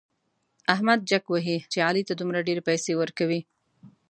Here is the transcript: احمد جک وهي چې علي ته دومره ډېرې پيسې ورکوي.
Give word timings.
احمد 0.73 0.99
جک 1.09 1.23
وهي 1.29 1.57
چې 1.71 1.77
علي 1.87 2.03
ته 2.07 2.13
دومره 2.19 2.45
ډېرې 2.47 2.61
پيسې 2.69 2.91
ورکوي. 3.01 3.41